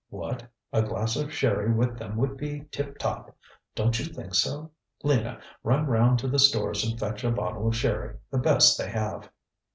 What? 0.09 0.43
A 0.73 0.81
glass 0.81 1.15
of 1.15 1.31
sherry 1.31 1.71
with 1.71 1.99
them 1.99 2.17
would 2.17 2.35
be 2.35 2.65
tip 2.71 2.97
top. 2.97 3.37
DonŌĆÖt 3.75 3.99
you 3.99 4.05
think 4.15 4.33
so? 4.33 4.71
Lina, 5.03 5.39
run 5.63 5.85
round 5.85 6.17
to 6.17 6.27
the 6.27 6.39
stores 6.39 6.83
and 6.83 6.99
fetch 6.99 7.23
a 7.23 7.29
bottle 7.29 7.67
of 7.67 7.75
sherry, 7.75 8.17
the 8.31 8.39
best 8.39 8.79
they 8.79 8.89
have. 8.89 9.29